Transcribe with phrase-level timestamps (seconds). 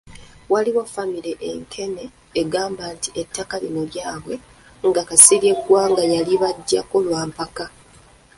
[0.51, 2.03] Waliyo famire e Nkene
[2.41, 4.35] egamba nti ettaka lino lyabwe
[4.87, 7.65] nga Kasirye Gwanga yalibajjako lwa mpaka.